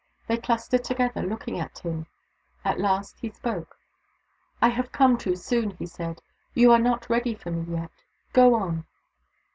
[0.25, 2.07] They clustered together, looking at him
[2.65, 3.77] At last he spoke."
[4.59, 6.23] I have come too soon," he said."
[6.55, 7.91] You are not ready for me yet.
[8.33, 8.87] Go on."